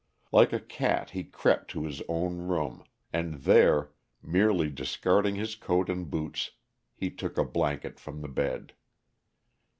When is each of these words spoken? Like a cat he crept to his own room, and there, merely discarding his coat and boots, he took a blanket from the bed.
Like 0.31 0.51
a 0.51 0.59
cat 0.59 1.11
he 1.11 1.23
crept 1.23 1.69
to 1.69 1.83
his 1.85 2.01
own 2.09 2.47
room, 2.47 2.83
and 3.13 3.35
there, 3.35 3.91
merely 4.23 4.67
discarding 4.67 5.35
his 5.35 5.53
coat 5.53 5.89
and 5.91 6.09
boots, 6.09 6.49
he 6.95 7.11
took 7.11 7.37
a 7.37 7.45
blanket 7.45 7.99
from 7.99 8.21
the 8.23 8.27
bed. 8.27 8.73